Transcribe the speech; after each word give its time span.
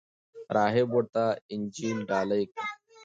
راهب 0.55 0.87
ورته 0.95 1.23
انجیل 1.53 1.97
ډالۍ 2.09 2.43
کړ. 2.51 2.61